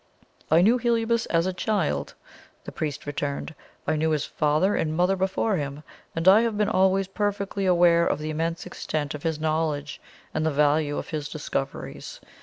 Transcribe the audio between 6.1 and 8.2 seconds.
and I have been always perfectly aware of